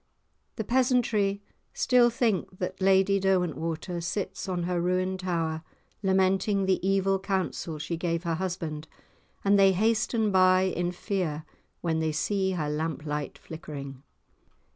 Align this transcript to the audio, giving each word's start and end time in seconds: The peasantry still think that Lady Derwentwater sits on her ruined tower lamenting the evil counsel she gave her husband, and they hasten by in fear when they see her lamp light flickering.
The 0.55 0.63
peasantry 0.63 1.43
still 1.75 2.09
think 2.09 2.57
that 2.57 2.81
Lady 2.81 3.19
Derwentwater 3.19 4.01
sits 4.01 4.49
on 4.49 4.63
her 4.63 4.81
ruined 4.81 5.19
tower 5.19 5.61
lamenting 6.01 6.65
the 6.65 6.79
evil 6.83 7.19
counsel 7.19 7.77
she 7.77 7.97
gave 7.97 8.23
her 8.23 8.33
husband, 8.33 8.87
and 9.45 9.59
they 9.59 9.73
hasten 9.73 10.31
by 10.31 10.61
in 10.63 10.91
fear 10.91 11.45
when 11.81 11.99
they 11.99 12.13
see 12.13 12.53
her 12.53 12.67
lamp 12.67 13.05
light 13.05 13.37
flickering. 13.37 14.01